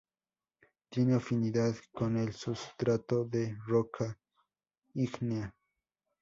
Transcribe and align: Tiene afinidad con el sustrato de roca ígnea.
Tiene 0.89 1.13
afinidad 1.13 1.75
con 1.93 2.17
el 2.17 2.33
sustrato 2.33 3.23
de 3.23 3.55
roca 3.67 4.17
ígnea. 4.95 5.55